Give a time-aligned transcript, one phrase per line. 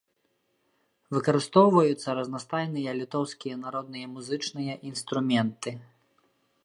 [1.15, 5.71] Выкарыстоўваюцца разнастайныя літоўскія народныя музычныя інструменты.